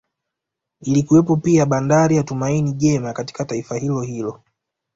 Ilikuwepo 0.81 1.35
pia 1.37 1.65
Bandari 1.65 2.15
ya 2.15 2.23
Tumaini 2.23 2.73
Jema 2.73 3.13
katika 3.13 3.45
taifa 3.45 3.77
hilo 3.77 4.01
hilo 4.01 4.41